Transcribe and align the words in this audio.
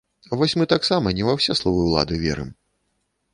Вось 0.37 0.53
мы 0.61 0.65
таксама 0.71 1.13
не 1.19 1.27
ва 1.27 1.35
ўсе 1.41 1.57
словы 1.61 1.85
улады 1.91 2.15
верым! 2.25 2.49